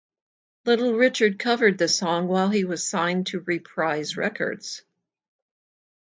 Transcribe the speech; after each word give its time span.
Little 0.65 0.93
Richard 0.95 1.37
covered 1.37 1.77
the 1.77 1.87
song 1.87 2.27
while 2.27 2.49
he 2.49 2.65
was 2.65 2.89
signed 2.89 3.27
to 3.27 3.41
Reprise 3.41 4.17
Records. 4.17 4.81